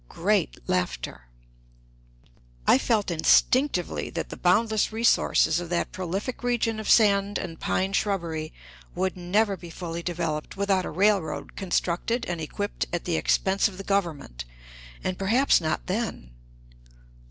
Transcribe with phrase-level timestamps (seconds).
[0.09, 1.27] (Great laughter.)
[2.65, 7.93] I felt instinctively that the boundless resources of that prolific region of sand and pine
[7.93, 8.51] shrubbery
[8.95, 13.77] would never be fully developed without a railroad constructed and equipped at the expense of
[13.77, 14.43] the Government,
[15.03, 16.31] and perhaps not then.